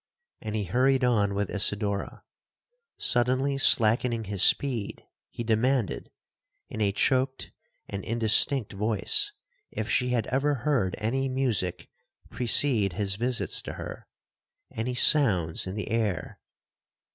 [0.41, 2.23] And he hurried on with Isidora.
[2.97, 6.09] Suddenly slackening his speed, he demanded,
[6.69, 7.51] in a choaked
[7.87, 9.31] and indistinct voice,
[9.69, 11.87] if she had ever heard any music
[12.31, 16.39] precede his visits to her,—any sounds in the air.